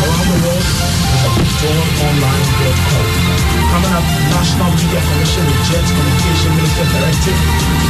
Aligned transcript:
Around 0.00 0.26
the 0.32 0.38
world 0.44 0.64
is 0.64 1.22
at 1.24 1.32
withdrawnonline.com. 1.36 3.04
Coming 3.70 3.94
up, 3.94 4.06
National 4.32 4.70
Media 4.74 5.00
Commission 5.00 5.44
rejects 5.46 5.90
Communication 5.92 6.50
Minister 6.56 6.86
Directive, 6.90 7.38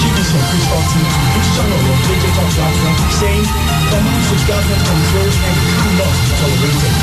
GBC 0.00 0.30
and 0.34 0.46
Crystal 0.50 0.82
TV, 0.90 1.06
each 1.38 1.48
channel 1.54 1.80
on 1.80 1.98
digital 2.04 2.48
platform, 2.50 2.96
saying 3.16 3.46
commands 3.88 4.26
with 4.28 4.44
government 4.50 4.82
control 4.90 5.30
and 5.30 5.56
cannot 5.80 6.14
be 6.20 6.30
tolerated. 6.40 6.94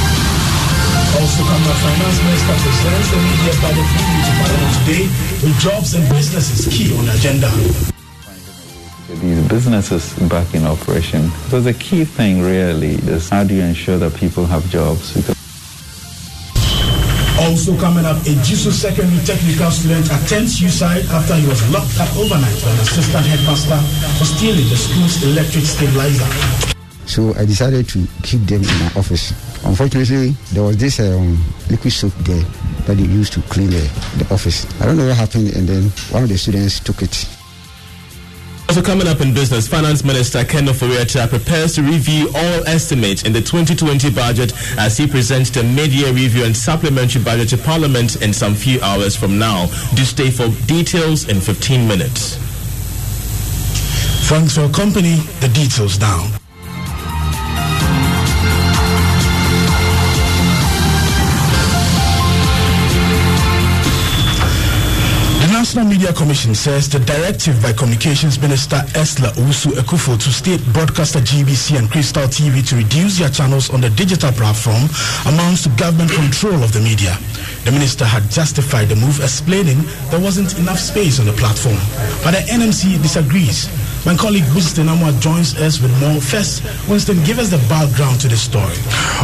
Also, 1.17 1.41
coming 1.47 1.71
up, 1.71 1.79
Finance 1.81 2.19
Minister 2.21 2.55
presents 2.61 3.07
the 3.09 3.19
media 3.23 3.53
budget 3.63 3.87
review 3.95 4.21
to 4.27 4.33
Parliament 4.37 4.73
today 4.83 5.03
with 5.41 5.55
jobs 5.57 5.89
and 5.95 6.03
businesses 6.11 6.67
key 6.67 6.91
on 6.93 7.05
the 7.07 7.13
agenda. 7.15 7.49
These 9.47 9.63
businesses 9.63 10.13
back 10.29 10.53
in 10.53 10.65
operation. 10.65 11.29
So 11.49 11.61
the 11.61 11.73
key 11.73 12.03
thing 12.03 12.41
really 12.41 12.95
is 13.07 13.29
how 13.29 13.43
do 13.43 13.53
you 13.55 13.61
ensure 13.61 13.97
that 13.97 14.13
people 14.15 14.45
have 14.45 14.69
jobs? 14.69 15.13
Because 15.15 15.35
Also 17.39 17.77
coming 17.77 18.03
up, 18.03 18.17
a 18.17 18.35
Ejisu 18.35 18.71
secondary 18.71 19.23
technical 19.23 19.71
student 19.71 20.05
attempts 20.07 20.59
suicide 20.59 21.05
after 21.11 21.35
he 21.35 21.47
was 21.47 21.61
locked 21.71 21.97
up 21.99 22.09
overnight 22.17 22.61
by 22.63 22.71
an 22.71 22.79
assistant 22.79 23.25
headmaster 23.25 23.77
for 24.19 24.25
stealing 24.25 24.67
the 24.67 24.75
school's 24.75 25.23
electric 25.23 25.63
stabilizer. 25.63 26.27
So 27.05 27.33
I 27.35 27.45
decided 27.45 27.87
to 27.89 28.05
keep 28.23 28.41
them 28.41 28.63
in 28.63 28.79
my 28.83 28.91
office. 28.97 29.31
Unfortunately, 29.63 30.35
there 30.51 30.63
was 30.63 30.75
this 30.77 30.99
um, 30.99 31.37
liquid 31.69 31.93
soap 31.93 32.13
there 32.27 32.43
that 32.85 32.97
they 32.97 33.03
used 33.03 33.31
to 33.33 33.41
clean 33.43 33.69
the, 33.69 33.87
the 34.17 34.27
office. 34.33 34.65
I 34.81 34.85
don't 34.87 34.97
know 34.97 35.07
what 35.07 35.15
happened, 35.15 35.55
and 35.55 35.67
then 35.69 35.83
one 36.11 36.23
of 36.23 36.29
the 36.29 36.37
students 36.37 36.81
took 36.81 37.01
it. 37.01 37.36
Also 38.69 38.81
coming 38.81 39.07
up 39.07 39.21
in 39.21 39.33
business, 39.33 39.67
Finance 39.67 40.03
Minister 40.03 40.43
Ken 40.43 40.65
Ofori-Atta 40.65 41.27
prepares 41.29 41.75
to 41.75 41.81
review 41.83 42.27
all 42.35 42.67
estimates 42.67 43.23
in 43.23 43.31
the 43.31 43.41
2020 43.41 44.11
budget 44.11 44.53
as 44.77 44.97
he 44.97 45.07
presents 45.07 45.49
the 45.49 45.63
mid-year 45.63 46.11
review 46.11 46.43
and 46.43 46.55
supplementary 46.55 47.23
budget 47.23 47.47
to 47.49 47.57
Parliament 47.57 48.21
in 48.21 48.33
some 48.33 48.53
few 48.53 48.81
hours 48.81 49.15
from 49.15 49.39
now. 49.39 49.67
Do 49.95 50.03
stay 50.03 50.29
for 50.29 50.49
details 50.67 51.29
in 51.29 51.39
15 51.39 51.87
minutes. 51.87 52.35
Thanks 54.27 54.55
for 54.55 54.67
company. 54.69 55.15
The 55.39 55.47
details 55.53 55.99
now. 55.99 56.37
National 65.77 65.93
Media 65.93 66.11
Commission 66.11 66.55
says 66.55 66.89
the 66.89 66.97
directive 66.97 67.61
by 67.61 67.71
Communications 67.71 68.41
Minister 68.41 68.77
Esla 68.97 69.29
Usu 69.45 69.69
Ekufo 69.77 70.17
to 70.17 70.33
state 70.33 70.59
broadcaster 70.73 71.19
GBC 71.19 71.77
and 71.77 71.87
Crystal 71.91 72.23
TV 72.23 72.67
to 72.67 72.77
reduce 72.77 73.19
their 73.19 73.29
channels 73.29 73.69
on 73.69 73.81
the 73.81 73.89
digital 73.91 74.31
platform 74.31 74.89
amounts 75.31 75.61
to 75.63 75.69
government 75.77 76.09
control 76.09 76.63
of 76.63 76.73
the 76.73 76.79
media. 76.79 77.15
The 77.63 77.71
minister 77.71 78.05
had 78.05 78.23
justified 78.31 78.89
the 78.89 78.95
move, 78.95 79.19
explaining 79.21 79.77
there 80.09 80.19
wasn't 80.19 80.57
enough 80.57 80.79
space 80.79 81.19
on 81.19 81.27
the 81.27 81.33
platform. 81.33 81.77
But 82.23 82.31
the 82.31 82.41
NMC 82.49 82.99
disagrees. 83.03 83.69
My 84.05 84.15
colleague 84.15 84.45
Winston 84.53 84.87
Amoah 84.87 85.19
joins 85.19 85.55
us 85.59 85.81
with 85.81 85.91
more. 85.99 86.21
First, 86.21 86.63
Winston, 86.87 87.21
give 87.23 87.39
us 87.39 87.49
the 87.49 87.57
background 87.67 88.21
to 88.21 88.27
the 88.27 88.37
story. 88.37 88.75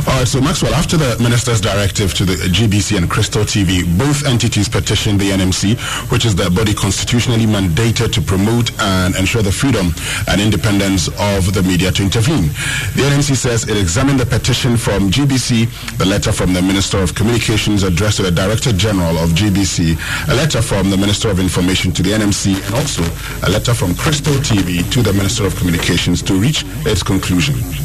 All 0.08 0.20
right, 0.20 0.28
so 0.28 0.42
Maxwell, 0.42 0.74
after 0.74 0.98
the 0.98 1.16
minister's 1.24 1.62
directive 1.62 2.14
to 2.16 2.26
the 2.26 2.36
GBC 2.36 2.98
and 2.98 3.10
Crystal 3.10 3.44
TV, 3.44 3.86
both 3.98 4.26
entities 4.26 4.68
petitioned 4.68 5.22
the 5.22 5.30
NMC, 5.32 5.80
which 6.12 6.26
is 6.26 6.36
the 6.36 6.50
body 6.50 6.74
constitutionally 6.74 7.46
mandated 7.46 8.12
to 8.14 8.22
promote 8.22 8.72
and 8.82 9.16
ensure 9.16 9.42
the 9.42 9.52
freedom 9.52 9.94
and 10.28 10.42
independence 10.42 11.08
of 11.20 11.54
the 11.54 11.64
media 11.64 11.92
to 11.92 12.04
intervene. 12.04 12.48
The 12.96 13.08
NMC 13.08 13.38
says 13.38 13.70
it 13.70 13.78
examined 13.78 14.20
the 14.20 14.26
petition 14.26 14.76
from 14.76 15.12
GBC, 15.12 15.98
the 15.98 16.06
letter 16.06 16.32
from 16.32 16.54
the 16.54 16.62
Minister 16.62 16.98
of 16.98 17.16
Communications 17.16 17.84
addressed 17.84 18.18
to 18.18 18.24
the 18.24 18.32
Director 18.32 18.74
General 18.74 19.18
of 19.18 19.32
GBC, 19.32 19.96
a 20.30 20.36
letter 20.36 20.62
from 20.62 20.90
the 20.90 20.98
Minister 20.98 21.30
of 21.30 21.40
Information 21.40 21.92
to 21.94 22.04
the 22.04 22.12
NMC, 22.12 22.56
and 22.66 22.76
also 22.76 23.04
a 23.48 23.50
letter 23.50 23.74
from 23.74 23.96
Crystal 23.96 24.34
TV 24.44 24.63
to 24.64 25.02
the 25.02 25.12
Minister 25.12 25.46
of 25.46 25.54
Communications 25.58 26.22
to 26.22 26.36
reach 26.36 26.64
its 26.86 27.04
conclusion. 27.04 27.83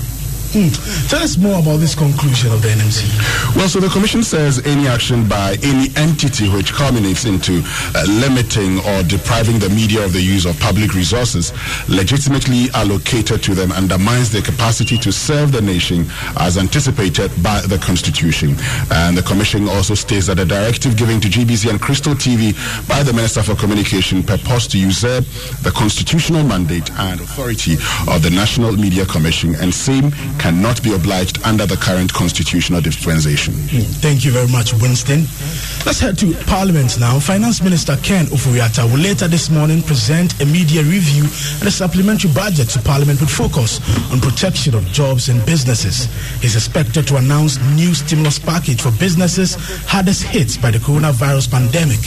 Hmm. 0.53 0.73
Tell 1.09 1.23
us 1.23 1.37
more 1.37 1.61
about 1.61 1.77
this 1.77 1.95
conclusion 1.95 2.51
of 2.53 2.63
the 2.63 2.69
NMC. 2.69 3.05
Well, 3.55 3.69
so 3.69 3.81
the 3.81 3.89
Commission 3.89 4.23
says 4.23 4.65
any 4.65 4.89
action 4.89 5.29
by 5.29 5.59
any 5.63 5.93
entity 5.95 6.49
which 6.49 6.73
culminates 6.73 7.27
into 7.27 7.61
uh, 7.95 8.07
limiting 8.09 8.79
or 8.89 9.03
depriving 9.03 9.59
the 9.59 9.69
media 9.69 10.03
of 10.03 10.15
the 10.15 10.23
use 10.23 10.47
of 10.47 10.59
public 10.59 10.95
resources 10.95 11.53
legitimately 11.87 12.71
allocated 12.73 13.43
to 13.43 13.55
them 13.55 13.73
undermines 13.73 14.33
their 14.33 14.41
capacity 14.41 14.97
to 14.97 15.13
serve 15.13 15.53
the 15.53 15.61
nation 15.61 16.07
as 16.39 16.57
anticipated 16.57 17.31
by 17.43 17.61
the 17.69 17.77
Constitution. 17.79 18.57
And 18.91 19.19
the 19.19 19.23
Commission 19.23 19.69
also 19.69 19.93
states 19.95 20.29
that 20.29 20.39
the 20.39 20.47
directive 20.47 20.97
given 20.97 21.21
to 21.21 21.29
GBC 21.29 21.69
and 21.69 21.79
Crystal 21.79 22.15
TV 22.15 22.57
by 22.89 23.03
the 23.03 23.13
Minister 23.13 23.43
for 23.43 23.55
Communication 23.55 24.23
purports 24.23 24.67
to 24.69 24.79
usurp 24.79 25.25
the 25.61 25.73
constitutional 25.77 26.43
mandate 26.43 26.91
and 26.93 27.21
authority 27.21 27.75
of 28.09 28.23
the 28.23 28.31
National 28.33 28.73
Media 28.73 29.05
Commission 29.05 29.55
and 29.57 29.75
same 29.75 30.11
cannot 30.39 30.83
be 30.83 30.95
obliged 30.95 31.43
under 31.45 31.67
the 31.67 31.77
current 31.77 32.13
constitutional 32.13 32.81
dispensation. 32.81 33.55
Hmm, 33.55 33.85
thank 34.01 34.25
you 34.25 34.31
very 34.31 34.49
much, 34.49 34.73
Winston. 34.75 35.27
Let's 35.85 36.01
head 36.01 36.19
to 36.19 36.33
Parliament 36.47 36.99
now. 37.01 37.19
Finance 37.19 37.63
Minister 37.63 37.97
Ken 38.03 38.27
Ofori-Atta 38.27 38.87
will 38.87 38.99
later 38.99 39.29
this 39.29 39.51
morning 39.51 39.83
present 39.83 40.41
a 40.41 40.47
media 40.47 40.83
review 40.83 41.25
and 41.59 41.67
a 41.67 41.71
supplementary 41.71 42.31
budget 42.33 42.69
to 42.71 42.81
Parliament 42.81 43.21
with 43.21 43.31
focus 43.31 43.81
on 44.13 44.21
protection 44.21 44.75
of 44.75 44.85
jobs 44.87 45.29
and 45.29 45.45
businesses. 45.47 46.07
He's 46.41 46.57
expected 46.57 47.07
to 47.09 47.17
announce 47.17 47.59
new 47.75 47.95
stimulus 47.95 48.39
package 48.39 48.81
for 48.83 48.91
businesses 48.93 49.57
hardest 49.87 50.23
hit 50.23 50.61
by 50.61 50.71
the 50.71 50.79
coronavirus 50.79 51.51
pandemic. 51.51 52.01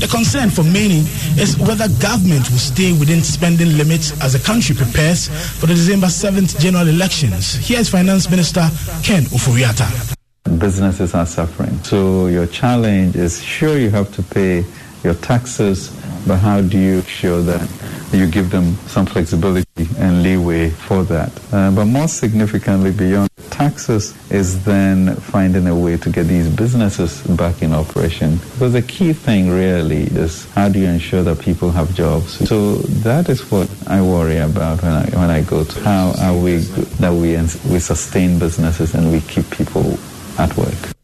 The 0.00 0.08
concern 0.10 0.50
for 0.50 0.62
many 0.64 1.00
is 1.40 1.58
whether 1.58 1.88
government 2.00 2.50
will 2.50 2.62
stay 2.62 2.92
within 2.92 3.22
spending 3.22 3.76
limits 3.76 4.12
as 4.22 4.32
the 4.32 4.38
country 4.38 4.74
prepares 4.74 5.28
for 5.58 5.66
the 5.66 5.74
December 5.74 6.06
7th 6.08 6.58
general 6.60 6.88
elections. 6.88 7.56
Here's 7.74 7.88
Finance 7.88 8.30
Minister 8.30 8.70
Ken 9.02 9.24
Ofori-Atta. 9.34 10.14
businesses 10.60 11.12
are 11.12 11.26
suffering. 11.26 11.76
So 11.82 12.28
your 12.28 12.46
challenge 12.46 13.16
is 13.16 13.42
sure 13.42 13.76
you 13.76 13.90
have 13.90 14.14
to 14.14 14.22
pay 14.22 14.64
your 15.02 15.14
taxes, 15.14 15.90
but 16.24 16.36
how 16.36 16.60
do 16.60 16.78
you 16.78 16.98
ensure 16.98 17.42
that 17.42 17.68
you 18.12 18.30
give 18.30 18.50
them 18.52 18.76
some 18.86 19.06
flexibility 19.06 19.88
and 19.98 20.22
leeway 20.22 20.70
for 20.70 21.02
that? 21.02 21.32
Uh, 21.52 21.72
but 21.72 21.86
more 21.86 22.06
significantly, 22.06 22.92
beyond 22.92 23.28
taxes 23.54 24.14
is 24.30 24.64
then 24.64 25.14
finding 25.16 25.66
a 25.68 25.76
way 25.76 25.96
to 25.96 26.10
get 26.10 26.24
these 26.24 26.48
businesses 26.48 27.22
back 27.36 27.62
in 27.62 27.72
operation. 27.72 28.36
Because 28.36 28.72
the 28.72 28.82
key 28.82 29.12
thing 29.12 29.48
really 29.48 30.02
is 30.24 30.50
how 30.52 30.68
do 30.68 30.80
you 30.80 30.88
ensure 30.88 31.22
that 31.22 31.38
people 31.38 31.70
have 31.70 31.94
jobs? 31.94 32.46
So 32.48 32.76
that 33.06 33.28
is 33.28 33.40
what 33.50 33.70
I 33.86 34.02
worry 34.02 34.38
about 34.38 34.82
when 34.82 34.92
I, 34.92 35.04
when 35.20 35.30
I 35.30 35.42
go 35.42 35.62
to 35.64 35.80
how 35.80 36.14
are 36.20 36.36
we 36.36 36.56
that 37.02 37.12
we, 37.12 37.36
we 37.72 37.78
sustain 37.78 38.38
businesses 38.38 38.94
and 38.94 39.12
we 39.12 39.20
keep 39.20 39.48
people 39.50 39.98
at 40.38 40.56
work. 40.56 40.94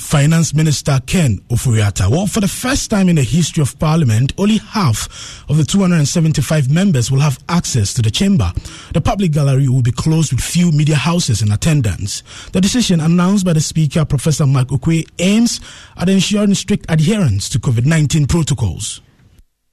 Finance 0.00 0.54
Minister 0.54 0.98
Ken 1.06 1.38
Ofori-Atta. 1.50 2.08
Well, 2.10 2.26
for 2.26 2.40
the 2.40 2.48
first 2.48 2.90
time 2.90 3.08
in 3.08 3.16
the 3.16 3.22
history 3.22 3.62
of 3.62 3.78
Parliament, 3.78 4.32
only 4.38 4.56
half 4.58 5.44
of 5.48 5.56
the 5.58 5.62
275 5.62 6.70
members 6.70 7.10
will 7.10 7.20
have 7.20 7.38
access 7.48 7.94
to 7.94 8.02
the 8.02 8.10
chamber. 8.10 8.50
The 8.94 9.00
public 9.00 9.30
gallery 9.30 9.68
will 9.68 9.82
be 9.82 9.92
closed 9.92 10.32
with 10.32 10.42
few 10.42 10.72
media 10.72 10.96
houses 10.96 11.42
in 11.42 11.52
attendance. 11.52 12.22
The 12.52 12.60
decision 12.60 12.98
announced 12.98 13.44
by 13.44 13.52
the 13.52 13.60
Speaker, 13.60 14.04
Professor 14.04 14.46
Mike 14.46 14.68
Oquaye, 14.68 15.06
aims 15.18 15.60
at 15.96 16.08
ensuring 16.08 16.54
strict 16.54 16.86
adherence 16.88 17.48
to 17.50 17.60
COVID 17.60 17.84
19 17.84 18.26
protocols. 18.26 19.02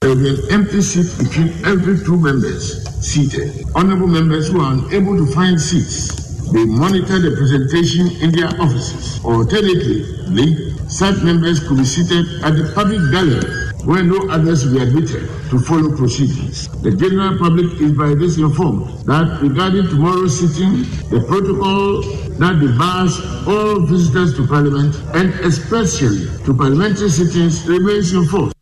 There 0.01 0.11
will 0.11 0.21
be 0.21 0.29
an 0.29 0.51
empty 0.51 0.81
seat 0.81 1.17
between 1.17 1.65
every 1.65 1.97
two 2.05 2.19
members 2.19 2.85
seated. 3.03 3.65
Honorable 3.73 4.07
members 4.07 4.49
who 4.49 4.61
are 4.61 4.73
unable 4.73 5.17
to 5.17 5.25
find 5.33 5.59
seats 5.59 6.26
they 6.51 6.65
monitor 6.65 7.19
the 7.19 7.35
presentation 7.35 8.07
in 8.21 8.31
their 8.31 8.47
offices. 8.61 9.23
Alternatively, 9.23 10.71
such 10.87 11.21
members 11.23 11.59
could 11.67 11.77
be 11.77 11.85
seated 11.85 12.43
at 12.43 12.55
the 12.55 12.71
public 12.73 12.99
gallery 13.11 13.67
where 13.87 14.03
no 14.03 14.17
others 14.29 14.65
will 14.65 14.73
be 14.73 14.83
admitted 14.83 15.29
to 15.49 15.59
follow 15.59 15.95
proceedings. 15.95 16.67
The 16.81 16.91
general 16.91 17.37
public 17.37 17.79
is 17.79 17.93
by 17.93 18.15
this 18.15 18.37
informed 18.37 19.05
that 19.05 19.39
regarding 19.41 19.87
tomorrow's 19.87 20.39
sitting, 20.39 20.83
the 21.09 21.23
protocol 21.27 22.01
that 22.37 22.59
debars 22.59 23.15
all 23.47 23.79
visitors 23.85 24.35
to 24.35 24.45
Parliament 24.45 24.93
and 25.15 25.29
especially 25.45 26.27
to 26.43 26.53
parliamentary 26.53 27.09
sittings 27.09 27.65
remains 27.67 28.13
in 28.13 28.25
force. 28.25 28.56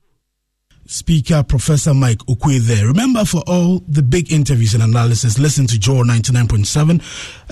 Speaker 0.88 1.42
Professor 1.42 1.96
Mike 1.96 2.20
Oquaye 2.28 2.60
there. 2.60 2.86
Remember, 2.86 3.26
for 3.26 3.42
all 3.48 3.80
the 3.88 4.04
big 4.04 4.32
interviews 4.32 4.76
and 4.76 4.84
analysis, 4.84 5.40
listen 5.40 5.66
to 5.68 5.80
Joy 5.80 6.04
99.7 6.04 7.02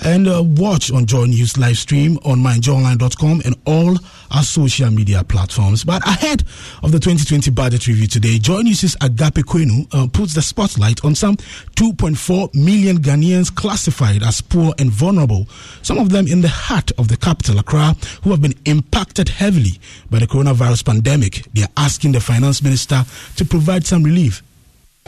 and 0.04 0.28
uh, 0.28 0.42
watch 0.42 0.92
on 0.92 1.06
Joy 1.06 1.24
News 1.24 1.58
live 1.58 1.76
stream 1.76 2.16
on 2.24 2.38
myjoyonline.com 2.38 3.42
and 3.44 3.56
all 3.66 3.96
our 4.30 4.42
social 4.42 4.90
media 4.90 5.24
platforms. 5.24 5.82
But 5.84 6.06
ahead 6.06 6.42
of 6.82 6.92
the 6.92 7.00
2020 7.00 7.50
budget 7.50 7.86
review 7.88 8.06
today, 8.06 8.38
Joy 8.38 8.60
News' 8.62 8.96
Agape 9.00 9.44
Kwenu 9.44 9.92
uh, 9.92 10.06
puts 10.06 10.34
the 10.34 10.42
spotlight 10.42 11.04
on 11.04 11.16
some 11.16 11.36
2.4 11.36 12.54
million 12.54 12.98
Ghanaians 12.98 13.52
classified 13.54 14.22
as 14.22 14.40
poor 14.40 14.74
and 14.78 14.90
vulnerable, 14.90 15.48
some 15.82 15.98
of 15.98 16.10
them 16.10 16.28
in 16.28 16.40
the 16.40 16.48
heart 16.48 16.92
of 16.98 17.08
the 17.08 17.16
capital, 17.16 17.58
Accra, 17.58 17.96
who 18.22 18.30
have 18.30 18.40
been 18.40 18.54
impacted 18.64 19.28
heavily 19.28 19.80
by 20.08 20.20
the 20.20 20.26
coronavirus 20.26 20.84
pandemic. 20.84 21.46
They 21.52 21.62
are 21.62 21.68
asking 21.76 22.12
the 22.12 22.20
finance 22.20 22.62
minister 22.62 23.04
to 23.36 23.44
provide 23.44 23.86
some 23.86 24.02
relief. 24.02 24.42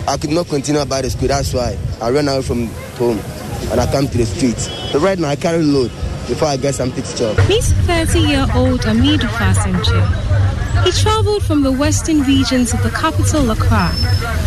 I 0.09 0.17
could 0.17 0.31
not 0.31 0.49
continue 0.49 0.81
about 0.81 1.03
the 1.03 1.11
school. 1.11 1.29
That's 1.29 1.53
why 1.53 1.77
I 2.01 2.11
ran 2.11 2.29
out 2.29 2.45
from 2.45 2.67
home 2.99 3.19
and 3.71 3.81
I 3.81 3.91
come 3.91 4.07
to 4.09 4.19
the 4.19 4.27
streets. 4.27 4.69
So 4.93 4.99
right 4.99 5.19
now 5.19 5.29
I 5.29 5.37
carry 5.37 5.63
load 5.63 5.91
before 6.29 6.49
I 6.49 6.57
get 6.57 6.75
something 6.75 7.03
to 7.03 7.17
chop. 7.17 7.39
He's 7.47 7.73
30-year-old 7.73 8.81
Amidu 8.83 9.29
Fasenche. 9.29 10.85
He 10.85 10.93
traveled 10.93 11.43
from 11.43 11.63
the 11.63 11.73
western 11.73 12.23
regions 12.23 12.73
of 12.73 12.83
the 12.83 12.91
capital 12.91 13.51
Accra 13.51 13.91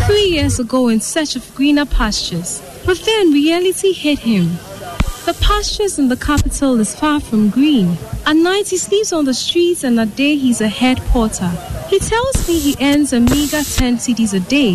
three 0.05 0.27
years 0.29 0.59
ago 0.59 0.87
in 0.87 1.01
search 1.01 1.35
of 1.35 1.53
greener 1.55 1.85
pastures. 1.85 2.61
But 2.85 2.99
then 2.99 3.31
reality 3.31 3.91
hit 3.91 4.19
him. 4.19 4.47
The 5.25 5.37
pastures 5.41 5.99
in 5.99 6.07
the 6.07 6.15
capital 6.15 6.79
is 6.79 6.95
far 6.95 7.19
from 7.19 7.49
green. 7.49 7.97
At 8.25 8.35
night 8.35 8.69
he 8.69 8.77
sleeps 8.77 9.11
on 9.11 9.25
the 9.25 9.33
streets 9.33 9.83
and 9.83 9.99
at 9.99 10.15
day 10.15 10.35
he's 10.35 10.61
a 10.61 10.67
head 10.67 10.97
porter. 11.07 11.51
He 11.89 11.97
tells 11.97 12.47
me 12.47 12.59
he 12.59 12.75
earns 12.79 13.13
a 13.13 13.19
meager 13.19 13.63
10 13.63 13.97
cedis 13.97 14.33
a 14.35 14.39
day 14.39 14.73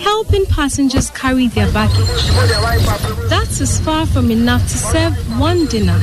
helping 0.00 0.46
passengers 0.46 1.10
carry 1.10 1.48
their 1.48 1.70
baggage. 1.72 2.06
That 3.28 3.48
is 3.60 3.80
far 3.80 4.06
from 4.06 4.30
enough 4.30 4.62
to 4.62 4.78
serve 4.78 5.14
one 5.40 5.66
dinner. 5.66 5.98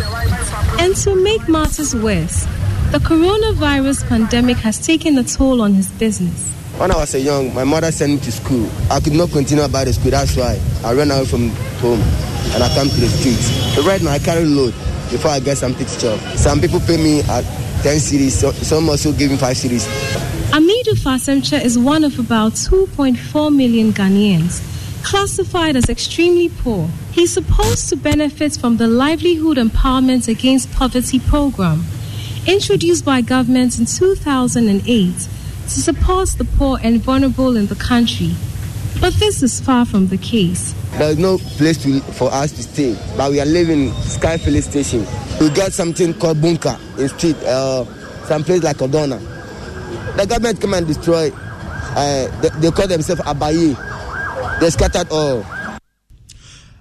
And 0.79 0.95
to 0.97 1.15
make 1.15 1.47
matters 1.47 1.95
worse, 1.95 2.43
the 2.91 2.99
coronavirus 2.99 4.07
pandemic 4.07 4.57
has 4.57 4.85
taken 4.85 5.17
a 5.17 5.23
toll 5.23 5.61
on 5.61 5.73
his 5.73 5.89
business. 5.91 6.51
When 6.77 6.91
I 6.91 6.97
was 6.97 7.13
a 7.13 7.19
young, 7.19 7.53
my 7.53 7.63
mother 7.63 7.91
sent 7.91 8.11
me 8.13 8.19
to 8.19 8.31
school. 8.31 8.69
I 8.89 8.99
could 8.99 9.13
not 9.13 9.31
continue 9.31 9.63
about 9.63 9.85
the 9.85 9.93
school. 9.93 10.11
That's 10.11 10.35
why 10.35 10.59
I 10.83 10.93
ran 10.93 11.11
away 11.11 11.25
from 11.25 11.49
home 11.79 12.01
and 12.51 12.63
I 12.63 12.73
come 12.73 12.89
to 12.89 12.99
the 12.99 13.07
streets. 13.07 13.47
So 13.75 13.83
right 13.83 14.01
now 14.01 14.11
I 14.11 14.19
carry 14.19 14.45
load 14.45 14.73
before 15.09 15.31
I 15.31 15.39
get 15.39 15.57
something 15.57 15.85
to 15.85 15.99
chop. 15.99 16.19
Some 16.37 16.59
people 16.59 16.79
pay 16.79 16.97
me 16.97 17.21
at 17.21 17.43
10 17.83 17.97
cedis, 17.97 18.53
some 18.63 18.89
also 18.89 19.11
give 19.13 19.31
me 19.31 19.37
5 19.37 19.55
cedis. 19.55 19.87
Amidu 20.51 20.93
Fasemcha 20.95 21.63
is 21.63 21.77
one 21.77 22.03
of 22.03 22.19
about 22.19 22.53
2.4 22.53 23.55
million 23.55 23.91
Ghanaians 23.93 24.65
classified 25.03 25.75
as 25.75 25.89
extremely 25.89 26.49
poor. 26.49 26.87
He's 27.11 27.33
supposed 27.33 27.89
to 27.89 27.95
benefit 27.95 28.57
from 28.57 28.77
the 28.77 28.87
Livelihood 28.87 29.57
Empowerment 29.57 30.27
Against 30.27 30.71
Poverty 30.71 31.19
program, 31.19 31.83
introduced 32.45 33.05
by 33.05 33.21
government 33.21 33.79
in 33.79 33.85
2008 33.85 35.13
to 35.15 35.69
support 35.69 36.29
the 36.29 36.45
poor 36.45 36.79
and 36.83 37.01
vulnerable 37.01 37.55
in 37.55 37.67
the 37.67 37.75
country. 37.75 38.31
But 39.01 39.13
this 39.13 39.41
is 39.41 39.61
far 39.61 39.85
from 39.85 40.07
the 40.07 40.17
case. 40.17 40.73
There's 40.97 41.17
no 41.17 41.37
place 41.37 41.81
to, 41.83 42.01
for 42.01 42.31
us 42.33 42.51
to 42.51 42.63
stay, 42.63 42.97
but 43.15 43.31
we 43.31 43.39
are 43.39 43.45
living 43.45 43.93
Sky 43.93 44.37
Police 44.37 44.65
Station. 44.69 45.05
We 45.39 45.49
got 45.51 45.71
something 45.71 46.13
called 46.15 46.41
bunker 46.41 46.77
in 46.97 47.07
street, 47.07 47.37
uh, 47.43 47.85
some 48.25 48.43
place 48.43 48.61
like 48.61 48.77
Odona. 48.77 49.19
The 50.17 50.25
government 50.25 50.59
come 50.59 50.73
and 50.73 50.85
destroy. 50.85 51.31
Uh, 51.31 52.41
they, 52.41 52.49
they 52.59 52.71
call 52.71 52.87
themselves 52.87 53.21
Abayi. 53.21 54.59
They 54.59 54.69
scattered 54.69 55.07
all. 55.11 55.45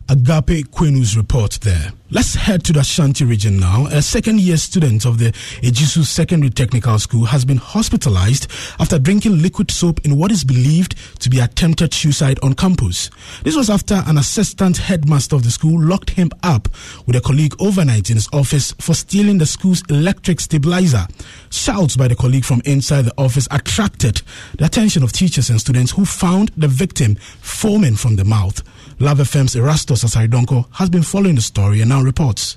Agape 0.09 0.67
Kwenu's 0.73 1.17
report 1.17 1.61
there. 1.63 1.93
Let's 2.11 2.35
head 2.35 2.65
to 2.65 2.73
the 2.73 2.81
Ashanti 2.81 3.27
region 3.27 3.61
now. 3.61 3.87
A 3.89 4.01
second 4.01 4.41
year 4.41 4.57
student 4.57 5.05
of 5.05 5.19
the 5.19 5.31
Ejisu 5.61 6.07
Secondary 6.07 6.49
Technical 6.49 6.99
School 6.99 7.27
has 7.27 7.45
been 7.45 7.59
hospitalized 7.59 8.51
after 8.81 8.99
drinking 8.99 9.43
liquid 9.43 9.71
soap 9.71 10.01
in 10.07 10.17
what 10.17 10.33
is 10.33 10.43
believed 10.43 10.95
to 11.21 11.29
be 11.29 11.39
attempted 11.39 11.93
suicide 11.93 12.39
on 12.43 12.55
campus. 12.55 13.11
This 13.43 13.57
was 13.57 13.69
after 13.69 14.03
an 14.07 14.17
assistant 14.17 14.79
headmaster 14.79 15.37
of 15.37 15.45
the 15.45 15.51
school 15.51 15.79
locked 15.83 16.09
him 16.09 16.31
up 16.43 16.69
with 17.05 17.15
a 17.15 17.21
colleague 17.21 17.55
overnight 17.61 18.09
in 18.09 18.17
his 18.17 18.29
office 18.33 18.73
for 18.81 18.95
stealing 18.95 19.37
the 19.37 19.45
school's 19.45 19.83
electric 19.91 20.41
stabilizer. 20.41 21.07
Shouts 21.51 21.99
by 21.99 22.09
the 22.09 22.17
colleague 22.17 22.47
from 22.47 22.63
inside 22.65 23.03
the 23.03 23.15
office 23.19 23.47
attracted 23.51 24.23
the 24.57 24.65
attention 24.65 25.03
of 25.03 25.13
teachers 25.13 25.51
and 25.51 25.61
students 25.61 25.93
who 25.93 26.07
found 26.07 26.53
the 26.57 26.69
victim 26.69 27.17
foaming 27.17 27.97
from 27.97 28.17
the 28.17 28.25
mouth. 28.25 28.63
Luv 28.99 29.19
FM's 29.19 29.55
Erastus 29.55 30.03
Asare 30.05 30.27
Donkor 30.27 30.67
has 30.73 30.89
been 30.89 31.03
following 31.03 31.35
the 31.37 31.41
story 31.41 31.83
and 31.83 31.91
now 31.91 31.98
reports. 32.05 32.57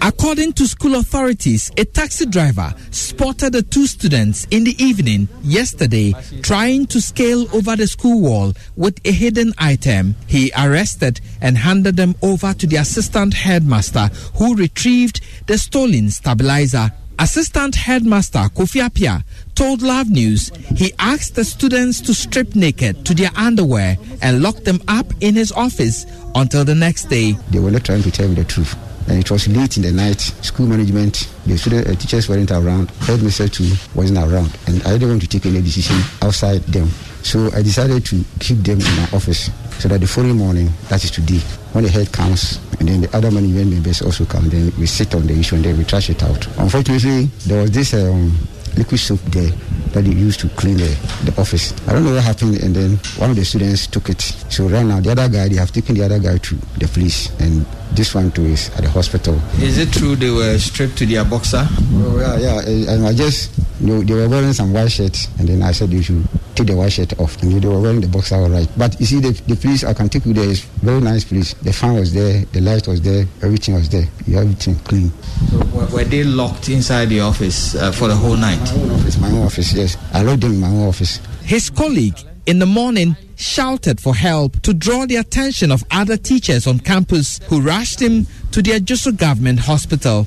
According 0.00 0.54
to 0.54 0.66
school 0.66 0.94
authorities, 0.94 1.70
a 1.76 1.84
taxi 1.84 2.24
driver 2.24 2.72
spotted 2.90 3.52
the 3.52 3.62
two 3.62 3.86
students 3.86 4.46
in 4.50 4.64
the 4.64 4.74
evening 4.82 5.28
yesterday 5.42 6.14
trying 6.40 6.86
to 6.86 7.00
scale 7.00 7.46
over 7.54 7.76
the 7.76 7.86
school 7.86 8.22
wall 8.22 8.54
with 8.74 8.98
a 9.04 9.12
hidden 9.12 9.52
item. 9.58 10.16
He 10.26 10.50
arrested 10.56 11.20
and 11.42 11.58
handed 11.58 11.96
them 11.96 12.14
over 12.22 12.54
to 12.54 12.66
the 12.66 12.76
assistant 12.76 13.34
headmaster 13.34 14.08
who 14.36 14.56
retrieved 14.56 15.20
the 15.46 15.58
stolen 15.58 16.10
stabilizer. 16.10 16.90
Assistant 17.22 17.76
Headmaster 17.76 18.50
Kofi 18.52 18.82
Appiah 18.82 19.22
told 19.54 19.80
Love 19.80 20.10
News 20.10 20.50
he 20.74 20.92
asked 20.98 21.36
the 21.36 21.44
students 21.44 22.00
to 22.00 22.12
strip 22.12 22.56
naked 22.56 23.06
to 23.06 23.14
their 23.14 23.30
underwear 23.36 23.96
and 24.22 24.42
lock 24.42 24.56
them 24.64 24.82
up 24.88 25.06
in 25.20 25.36
his 25.36 25.52
office 25.52 26.04
until 26.34 26.64
the 26.64 26.74
next 26.74 27.04
day. 27.04 27.34
They 27.50 27.60
were 27.60 27.70
not 27.70 27.84
trying 27.84 28.02
to 28.02 28.10
tell 28.10 28.26
me 28.26 28.34
the 28.34 28.42
truth. 28.42 28.74
And 29.08 29.20
it 29.20 29.30
was 29.30 29.46
late 29.46 29.76
in 29.76 29.84
the 29.84 29.92
night. 29.92 30.20
School 30.20 30.66
management, 30.66 31.30
the 31.46 31.56
student 31.56 31.86
uh, 31.86 31.94
teachers 31.94 32.28
weren't 32.28 32.50
around. 32.50 32.90
Headmaster 33.06 33.46
too 33.46 33.70
wasn't 33.94 34.18
around. 34.18 34.58
And 34.66 34.82
I 34.82 34.94
didn't 34.94 35.10
want 35.10 35.22
to 35.22 35.28
take 35.28 35.46
any 35.46 35.62
decision 35.62 36.00
outside 36.22 36.62
them. 36.62 36.88
So 37.22 37.52
I 37.54 37.62
decided 37.62 38.04
to 38.06 38.24
keep 38.40 38.58
them 38.58 38.80
in 38.80 38.96
my 38.96 39.08
office 39.12 39.48
so 39.78 39.86
that 39.86 40.00
the 40.00 40.08
following 40.08 40.38
morning, 40.38 40.70
that 40.88 41.04
is 41.04 41.12
today, 41.12 41.38
when 41.70 41.84
the 41.84 41.90
head 41.90 42.10
comes 42.10 42.58
and 42.82 42.88
then 42.88 43.00
the 43.02 43.16
other 43.16 43.30
management 43.30 43.70
members 43.70 44.02
also 44.02 44.24
come, 44.24 44.48
then 44.48 44.72
we 44.76 44.86
sit 44.86 45.14
on 45.14 45.24
the 45.28 45.38
issue 45.38 45.54
and 45.54 45.64
then 45.64 45.78
we 45.78 45.84
trash 45.84 46.10
it 46.10 46.20
out. 46.24 46.44
Unfortunately, 46.58 47.26
there 47.46 47.62
was 47.62 47.70
this 47.70 47.94
um, 47.94 48.36
liquid 48.76 48.98
soap 48.98 49.20
there 49.26 49.50
that 49.92 50.02
they 50.02 50.10
used 50.10 50.40
to 50.40 50.48
clean 50.48 50.78
the, 50.78 50.90
the 51.22 51.32
office. 51.40 51.72
I 51.86 51.92
don't 51.92 52.02
know 52.04 52.12
what 52.12 52.24
happened, 52.24 52.60
and 52.60 52.74
then 52.74 52.96
one 53.18 53.30
of 53.30 53.36
the 53.36 53.44
students 53.44 53.86
took 53.86 54.08
it. 54.08 54.20
So 54.20 54.66
right 54.66 54.84
now, 54.84 54.98
the 54.98 55.12
other 55.12 55.28
guy, 55.28 55.46
they 55.46 55.54
have 55.56 55.70
taken 55.70 55.94
the 55.94 56.02
other 56.02 56.18
guy 56.18 56.38
to 56.38 56.56
the 56.78 56.88
police, 56.88 57.30
and 57.38 57.64
this 57.92 58.16
one 58.16 58.32
too 58.32 58.46
is 58.46 58.68
at 58.70 58.82
the 58.82 58.90
hospital. 58.90 59.40
Is 59.60 59.78
it 59.78 59.92
true 59.92 60.16
they 60.16 60.30
were 60.30 60.58
stripped 60.58 60.98
to 60.98 61.06
their 61.06 61.24
boxer? 61.24 61.64
Oh, 61.68 62.18
yeah, 62.18 62.66
yeah. 62.66 62.94
And 62.94 63.06
I 63.06 63.12
just, 63.14 63.56
you 63.80 63.86
know, 63.86 64.00
they 64.02 64.14
were 64.14 64.28
wearing 64.28 64.54
some 64.54 64.72
white 64.72 64.90
shirts, 64.90 65.28
and 65.38 65.46
then 65.48 65.62
I 65.62 65.70
said 65.70 65.90
they 65.90 66.02
should 66.02 66.26
take 66.54 66.66
the 66.66 66.76
white 66.76 66.92
shirt 66.92 67.18
off. 67.18 67.40
And 67.42 67.60
they 67.62 67.68
were 67.68 67.80
wearing 67.80 68.00
the 68.00 68.08
boxer 68.08 68.36
all 68.36 68.48
right. 68.48 68.68
But 68.76 68.98
you 69.00 69.06
see, 69.06 69.20
the, 69.20 69.32
the 69.46 69.56
place 69.56 69.84
I 69.84 69.94
can 69.94 70.08
take 70.08 70.26
you 70.26 70.34
there 70.34 70.48
is 70.48 70.60
very 70.60 71.00
nice 71.00 71.24
place. 71.24 71.54
The 71.54 71.72
fan 71.72 71.94
was 71.94 72.12
there, 72.12 72.44
the 72.52 72.60
light 72.60 72.86
was 72.86 73.00
there, 73.00 73.24
everything 73.42 73.74
was 73.74 73.88
there. 73.88 74.06
You 74.26 74.36
have 74.36 74.44
everything 74.44 74.76
clean. 74.80 75.12
So 75.50 75.58
were 75.94 76.04
they 76.04 76.24
locked 76.24 76.68
inside 76.68 77.06
the 77.06 77.20
office 77.20 77.74
uh, 77.74 77.92
for 77.92 78.08
the 78.08 78.16
whole 78.16 78.36
night? 78.36 78.60
My 78.74 78.82
own 78.82 78.90
office, 78.90 79.18
my 79.18 79.30
own 79.30 79.42
office, 79.46 79.72
yes. 79.72 79.96
I 80.12 80.22
locked 80.22 80.40
them 80.42 80.52
in 80.52 80.60
my 80.60 80.68
own 80.68 80.88
office. 80.88 81.20
His 81.42 81.70
colleague 81.70 82.18
in 82.46 82.58
the 82.58 82.66
morning 82.66 83.16
shouted 83.36 84.00
for 84.00 84.14
help 84.14 84.60
to 84.62 84.74
draw 84.74 85.06
the 85.06 85.16
attention 85.16 85.70
of 85.70 85.84
other 85.90 86.16
teachers 86.16 86.66
on 86.66 86.78
campus 86.78 87.40
who 87.48 87.60
rushed 87.60 88.00
him 88.00 88.26
to 88.52 88.62
the 88.62 88.72
Ejisu 88.72 89.16
government 89.16 89.60
hospital. 89.60 90.26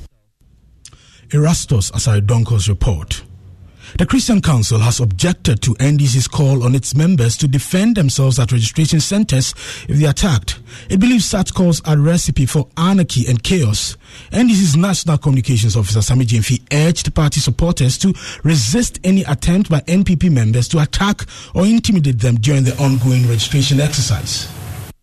Erastus 1.32 1.92
Asare 1.92 2.68
report. 2.70 3.24
The 3.98 4.06
Christian 4.06 4.42
Council 4.42 4.80
has 4.80 5.00
objected 5.00 5.62
to 5.62 5.72
NDC's 5.76 6.28
call 6.28 6.66
on 6.66 6.76
its 6.76 6.94
members 6.96 7.38
to 7.38 7.48
defend 7.48 7.96
themselves 7.96 8.40
at 8.40 8.52
registration 8.52 9.00
centers 9.00 9.54
if 9.88 9.98
they 9.98 10.06
are 10.06 10.10
attacked. 10.10 10.60
It 10.90 11.00
believes 11.00 11.24
such 11.24 11.54
calls 11.54 11.82
are 11.86 11.96
a 11.96 11.98
recipe 11.98 12.46
for 12.46 12.68
anarchy 12.76 13.26
and 13.30 13.42
chaos. 13.42 13.96
NDC's 14.34 14.76
National 14.76 15.18
Communications 15.18 15.78
Officer 15.78 16.02
Sammy 16.02 16.26
Gyamfi 16.26 16.62
urged 16.74 17.16
party 17.16 17.40
supporters 17.40 17.98
to 18.00 18.14
resist 18.44 19.00
any 19.06 19.24
attempt 19.24 19.70
by 19.70 19.80
NPP 19.82 20.30
members 20.30 20.68
to 20.68 20.80
attack 20.80 21.22
or 21.54 21.66
intimidate 21.66 22.20
them 22.20 22.36
during 22.36 22.66
the 22.66 22.76
ongoing 22.78 23.26
registration 23.30 23.80
exercise. 23.80 24.52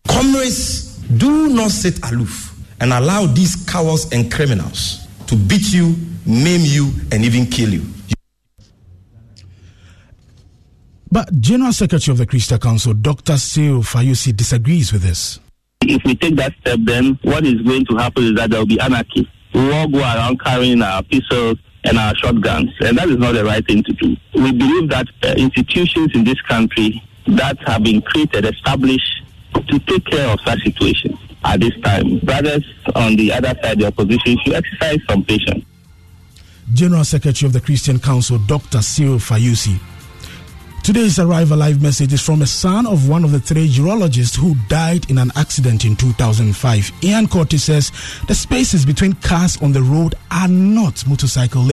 Comrades, 0.07 0.97
do 1.17 1.49
not 1.49 1.71
sit 1.71 1.97
aloof 2.11 2.55
and 2.79 2.93
allow 2.93 3.25
these 3.25 3.55
cowards 3.67 4.11
and 4.11 4.31
criminals 4.31 5.07
to 5.25 5.35
beat 5.35 5.73
you, 5.73 5.95
maim 6.27 6.61
you, 6.61 6.91
and 7.11 7.25
even 7.25 7.47
kill 7.47 7.69
you. 7.73 7.83
But 11.13 11.39
General 11.39 11.71
Secretary 11.71 12.11
of 12.11 12.17
the 12.17 12.25
Christian 12.25 12.57
Council, 12.57 12.95
Dr. 12.95 13.37
Cyril 13.37 13.83
Fayose, 13.83 14.35
disagrees 14.35 14.91
with 14.91 15.03
this. 15.03 15.39
If 15.81 16.03
we 16.05 16.15
take 16.15 16.35
that 16.37 16.55
step, 16.61 16.79
then 16.81 17.19
what 17.21 17.45
is 17.45 17.61
going 17.61 17.85
to 17.85 17.97
happen 17.97 18.23
is 18.23 18.33
that 18.33 18.49
there 18.49 18.59
will 18.59 18.65
be 18.65 18.79
anarchy. 18.79 19.29
We 19.53 19.61
will 19.61 19.73
all 19.75 19.87
go 19.87 19.99
around 19.99 20.43
carrying 20.43 20.81
our 20.81 21.03
pistols 21.03 21.59
and 21.83 21.99
our 21.99 22.15
shotguns, 22.15 22.71
and 22.79 22.97
that 22.97 23.09
is 23.09 23.17
not 23.17 23.33
the 23.33 23.45
right 23.45 23.63
thing 23.63 23.83
to 23.83 23.93
do. 23.93 24.17
We 24.33 24.53
believe 24.53 24.89
that 24.89 25.05
uh, 25.21 25.35
institutions 25.37 26.15
in 26.15 26.23
this 26.23 26.41
country 26.41 27.03
that 27.27 27.59
have 27.67 27.83
been 27.83 28.01
created, 28.01 28.45
established 28.45 29.23
to 29.67 29.77
take 29.77 30.05
care 30.05 30.27
of 30.29 30.39
such 30.43 30.63
situations 30.63 31.19
at 31.43 31.59
this 31.59 31.79
time. 31.83 32.17
Brothers 32.21 32.65
on 32.95 33.17
the 33.17 33.33
other 33.33 33.53
side, 33.61 33.77
the 33.77 33.85
opposition, 33.85 34.39
should 34.43 34.55
exercise 34.55 34.97
some 35.07 35.23
patience. 35.23 35.63
General 36.73 37.03
Secretary 37.03 37.45
of 37.45 37.53
the 37.53 37.61
Christian 37.61 37.99
Council, 37.99 38.39
Dr. 38.39 38.81
Cyril 38.81 39.19
Fayose. 39.19 39.79
Today's 40.83 41.17
Arrive 41.17 41.51
Alive 41.51 41.81
message 41.81 42.11
is 42.11 42.21
from 42.21 42.41
a 42.41 42.45
son 42.45 42.85
of 42.85 43.07
one 43.07 43.23
of 43.23 43.31
the 43.31 43.39
three 43.39 43.69
urologists 43.69 44.35
who 44.35 44.53
died 44.67 45.09
in 45.09 45.17
an 45.17 45.31
accident 45.37 45.85
in 45.85 45.95
2005. 45.95 46.91
Ian 47.01 47.25
Curtis 47.29 47.63
says 47.63 47.89
the 48.27 48.35
spaces 48.35 48.85
between 48.85 49.13
cars 49.13 49.55
on 49.61 49.71
the 49.71 49.81
road 49.81 50.15
are 50.29 50.49
not 50.49 51.07
motorcycle. 51.07 51.69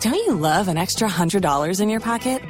Don't 0.00 0.14
you 0.14 0.34
love 0.34 0.66
an 0.66 0.76
extra 0.76 1.08
$100 1.08 1.80
in 1.80 1.88
your 1.88 2.00
pocket? 2.00 2.42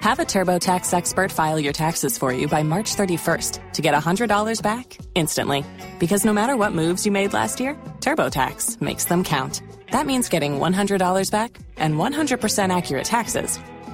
Have 0.00 0.18
a 0.18 0.24
TurboTax 0.24 0.92
expert 0.92 1.30
file 1.30 1.60
your 1.60 1.72
taxes 1.72 2.18
for 2.18 2.32
you 2.32 2.48
by 2.48 2.64
March 2.64 2.96
31st 2.96 3.74
to 3.74 3.80
get 3.80 3.94
$100 3.94 4.60
back 4.60 4.98
instantly. 5.14 5.64
Because 6.00 6.24
no 6.24 6.32
matter 6.32 6.56
what 6.56 6.72
moves 6.72 7.06
you 7.06 7.12
made 7.12 7.32
last 7.32 7.60
year, 7.60 7.74
TurboTax 8.00 8.80
makes 8.80 9.04
them 9.04 9.22
count. 9.22 9.62
That 9.92 10.06
means 10.06 10.28
getting 10.28 10.54
$100 10.54 11.30
back 11.30 11.56
and 11.76 11.94
100% 11.94 12.76
accurate 12.76 13.04
taxes 13.04 13.60